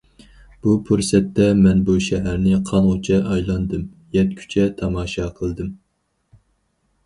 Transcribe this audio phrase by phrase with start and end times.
[0.61, 3.87] بۇ پۇرسەتتە، مەن بۇ شەھەرنى قانغۇچە ئايلاندىم،
[4.19, 5.73] يەتكۈچە تاماشا قىلدىم.